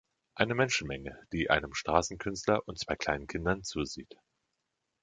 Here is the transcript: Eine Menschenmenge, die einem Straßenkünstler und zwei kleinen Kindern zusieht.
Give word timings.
Eine 0.33 0.55
Menschenmenge, 0.55 1.15
die 1.31 1.51
einem 1.51 1.75
Straßenkünstler 1.75 2.67
und 2.67 2.79
zwei 2.79 2.95
kleinen 2.95 3.27
Kindern 3.27 3.61
zusieht. 3.63 4.17